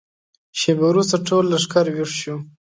[0.59, 2.35] شېبه وروسته ټول لښکر ويښ شو.